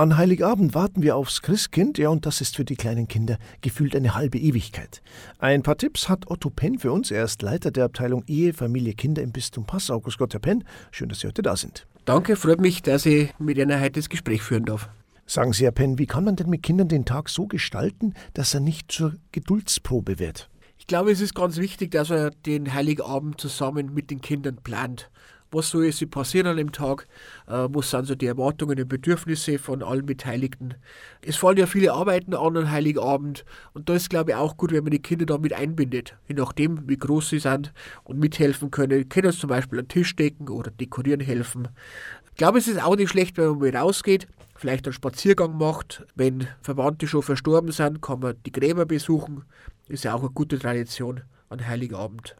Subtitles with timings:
[0.00, 3.94] An Heiligabend warten wir aufs Christkind, ja, und das ist für die kleinen Kinder gefühlt
[3.94, 5.02] eine halbe Ewigkeit.
[5.38, 7.10] Ein paar Tipps hat Otto Penn für uns.
[7.10, 10.00] Er ist Leiter der Abteilung Ehe, Familie, Kinder im Bistum Passau.
[10.00, 10.64] Grüß Gott, Herr Penn.
[10.90, 11.86] Schön, dass Sie heute da sind.
[12.06, 14.88] Danke, freut mich, dass ich mit Ihnen heute das Gespräch führen darf.
[15.26, 18.54] Sagen Sie, Herr Penn, wie kann man denn mit Kindern den Tag so gestalten, dass
[18.54, 20.48] er nicht zur Geduldsprobe wird?
[20.78, 25.10] Ich glaube, es ist ganz wichtig, dass man den Heiligabend zusammen mit den Kindern plant
[25.50, 27.06] was soll jetzt passieren an dem Tag,
[27.46, 30.74] äh, was sind so die Erwartungen und Bedürfnisse von allen Beteiligten.
[31.22, 34.72] Es fallen ja viele Arbeiten an an Heiligabend und da ist glaube ich auch gut,
[34.72, 37.72] wenn man die Kinder da mit einbindet, je nachdem wie groß sie sind
[38.04, 41.68] und mithelfen können, können zum Beispiel einen Tisch decken oder dekorieren helfen.
[42.30, 46.06] Ich glaube, es ist auch nicht schlecht, wenn man mal rausgeht, vielleicht einen Spaziergang macht.
[46.14, 49.44] Wenn Verwandte schon verstorben sind, kann man die Gräber besuchen.
[49.88, 52.36] Ist ja auch eine gute Tradition an Heiligabend.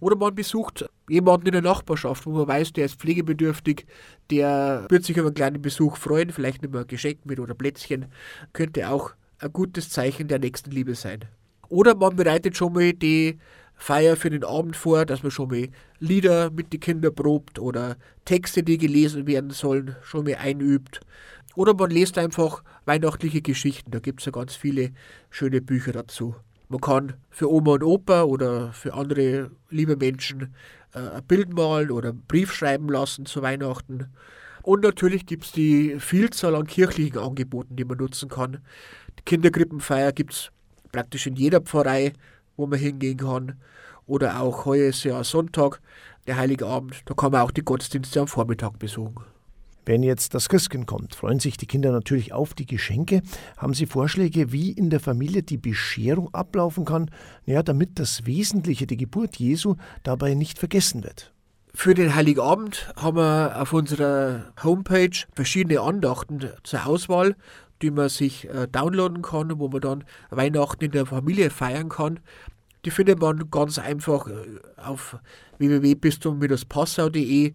[0.00, 3.86] Oder man besucht jemanden in der Nachbarschaft, wo man weiß, der ist pflegebedürftig,
[4.30, 7.54] der wird sich über einen kleinen Besuch freuen, vielleicht nicht mehr ein Geschenk mit oder
[7.54, 8.06] Plätzchen,
[8.52, 11.24] könnte auch ein gutes Zeichen der Nächstenliebe sein.
[11.68, 13.38] Oder man bereitet schon mal die
[13.74, 15.68] Feier für den Abend vor, dass man schon mal
[15.98, 21.00] Lieder mit den Kindern probt oder Texte, die gelesen werden sollen, schon mal einübt.
[21.54, 24.92] Oder man liest einfach weihnachtliche Geschichten, da gibt es ja ganz viele
[25.30, 26.34] schöne Bücher dazu.
[26.72, 30.54] Man kann für Oma und Opa oder für andere liebe Menschen
[30.94, 34.06] äh, ein Bild malen oder einen Brief schreiben lassen zu Weihnachten.
[34.62, 38.62] Und natürlich gibt es die Vielzahl an kirchlichen Angeboten, die man nutzen kann.
[39.18, 40.50] Die Kinderkrippenfeier gibt es
[40.92, 42.14] praktisch in jeder Pfarrei,
[42.56, 43.60] wo man hingehen kann.
[44.06, 45.82] Oder auch heuer ist ja Sonntag,
[46.26, 49.26] der Heilige Abend, da kann man auch die Gottesdienste am Vormittag besuchen.
[49.84, 53.22] Wenn jetzt das Christkind kommt, freuen sich die Kinder natürlich auf die Geschenke.
[53.56, 57.10] Haben Sie Vorschläge, wie in der Familie die Bescherung ablaufen kann,
[57.46, 61.32] ja, damit das Wesentliche, die Geburt Jesu, dabei nicht vergessen wird?
[61.74, 67.34] Für den Heiligabend haben wir auf unserer Homepage verschiedene Andachten zur Auswahl,
[67.80, 72.20] die man sich äh, downloaden kann, wo man dann Weihnachten in der Familie feiern kann.
[72.84, 75.16] Die findet man ganz einfach äh, auf
[75.58, 77.54] www.bistum-passau.de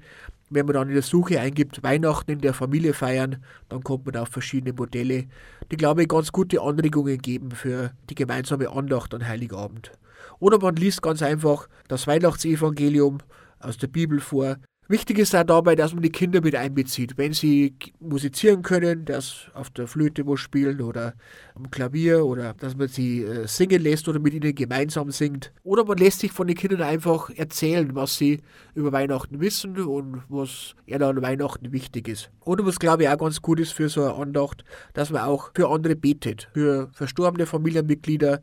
[0.49, 4.15] wenn man dann in der Suche eingibt, Weihnachten in der Familie feiern, dann kommt man
[4.17, 5.25] auf verschiedene Modelle,
[5.71, 9.91] die, glaube ich, ganz gute Anregungen geben für die gemeinsame Andacht an Heiligabend.
[10.39, 13.19] Oder man liest ganz einfach das Weihnachtsevangelium
[13.59, 14.57] aus der Bibel vor,
[14.89, 17.17] Wichtig ist auch dabei, dass man die Kinder mit einbezieht.
[17.17, 21.13] Wenn sie musizieren können, das auf der Flöte wo spielen oder
[21.55, 25.51] am Klavier oder dass man sie äh, singen lässt oder mit ihnen gemeinsam singt.
[25.65, 28.39] Oder man lässt sich von den Kindern einfach erzählen, was sie
[28.75, 32.29] über Weihnachten wissen und was ihnen an Weihnachten wichtig ist.
[32.45, 35.51] Oder was glaube ich auch ganz gut ist für so eine Andacht, dass man auch
[35.53, 38.41] für andere betet, für verstorbene Familienmitglieder,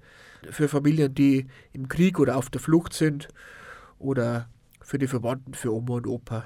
[0.51, 3.29] für Familien, die im Krieg oder auf der Flucht sind
[3.99, 4.47] oder
[4.85, 6.45] für die Verwandten, für Oma und Opa.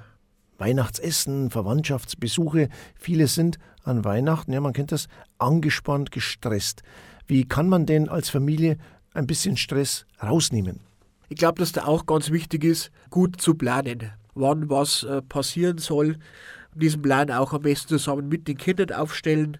[0.58, 6.82] Weihnachtsessen, Verwandtschaftsbesuche, viele sind an Weihnachten, ja, man kennt das, angespannt, gestresst.
[7.26, 8.78] Wie kann man denn als Familie
[9.12, 10.80] ein bisschen Stress rausnehmen?
[11.28, 15.78] Ich glaube, dass da auch ganz wichtig ist, gut zu planen, wann was äh, passieren
[15.78, 16.16] soll.
[16.74, 19.58] Diesen Plan auch am besten zusammen mit den Kindern aufstellen,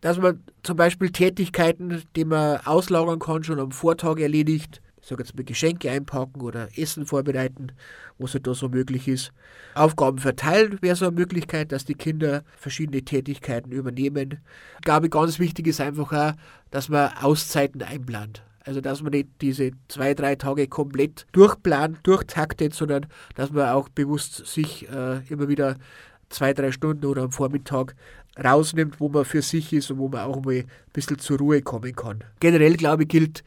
[0.00, 5.36] dass man zum Beispiel Tätigkeiten, die man auslagern kann, schon am Vortag erledigt, sage jetzt
[5.36, 7.72] mal Geschenke einpacken oder Essen vorbereiten,
[8.18, 9.32] was halt da so möglich ist.
[9.74, 14.38] Aufgaben verteilen wäre so eine Möglichkeit, dass die Kinder verschiedene Tätigkeiten übernehmen.
[14.76, 16.32] Ich glaube, ganz wichtig ist einfach auch,
[16.70, 18.42] dass man Auszeiten einplant.
[18.66, 23.90] Also, dass man nicht diese zwei, drei Tage komplett durchplant, durchtaktet, sondern dass man auch
[23.90, 25.76] bewusst sich äh, immer wieder
[26.30, 27.94] zwei, drei Stunden oder am Vormittag
[28.42, 31.62] rausnimmt, wo man für sich ist und wo man auch mal ein bisschen zur Ruhe
[31.62, 32.24] kommen kann.
[32.40, 33.44] Generell, glaube ich, gilt,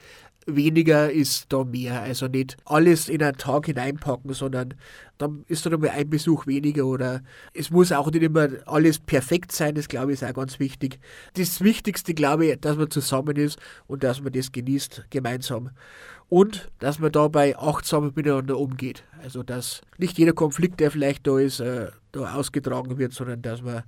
[0.47, 2.01] weniger ist da mehr.
[2.01, 4.73] Also nicht alles in einen Tag hineinpacken, sondern
[5.17, 7.21] dann ist da mal ein Besuch weniger oder
[7.53, 10.99] es muss auch nicht immer alles perfekt sein, das glaube ich ist auch ganz wichtig.
[11.33, 15.71] Das Wichtigste glaube ich, dass man zusammen ist und dass man das genießt gemeinsam
[16.29, 19.03] und dass man dabei achtsam miteinander umgeht.
[19.21, 23.61] Also dass nicht jeder Konflikt, der vielleicht da ist, äh, da ausgetragen wird, sondern dass
[23.61, 23.83] man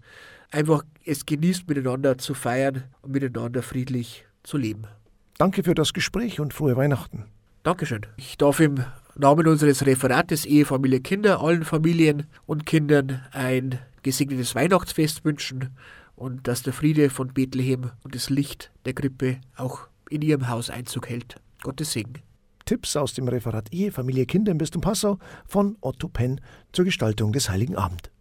[0.52, 4.88] einfach es genießt, miteinander zu feiern und miteinander friedlich zu leben.
[5.40, 7.24] Danke für das Gespräch und frohe Weihnachten.
[7.64, 8.06] Dankeschön.
[8.18, 8.84] Ich darf im
[9.16, 15.70] Namen unseres Referates Ehe, Familie, Kinder allen Familien und Kindern ein gesegnetes Weihnachtsfest wünschen
[16.18, 20.70] und dass der Friede von Bethlehem und das Licht der Krippe auch in Ihrem Haus
[20.70, 21.38] Einzug hält.
[21.64, 22.16] Gottes Segen.
[22.66, 26.42] Tipps aus dem Referat Ehe, Familie, Kinder im Bistum Passau von Otto Penn
[26.74, 28.12] zur Gestaltung des Heiligen Abend.